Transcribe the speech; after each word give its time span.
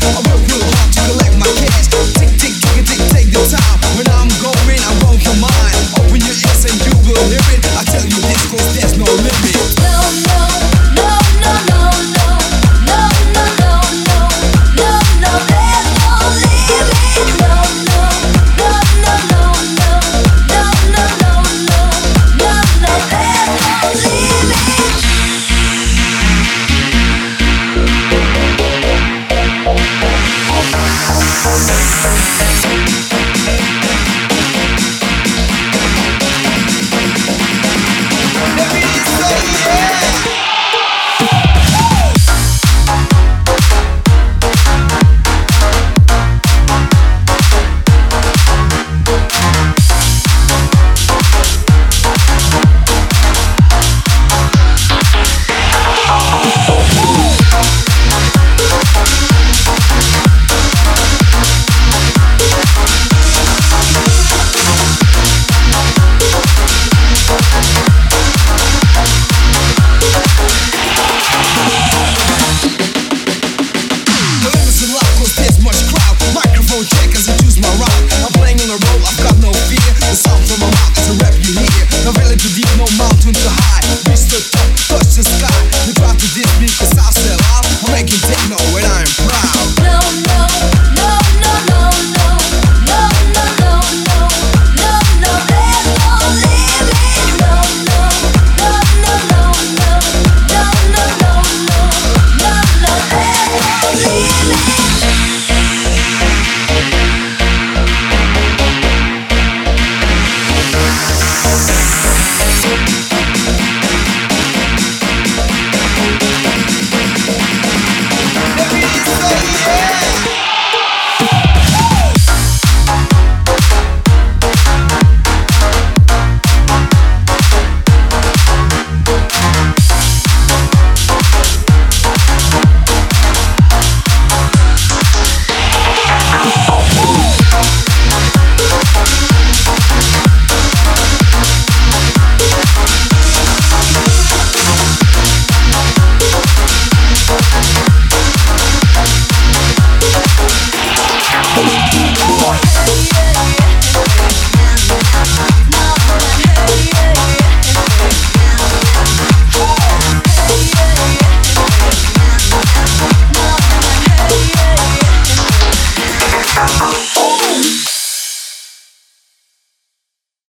Vamos 0.00 0.47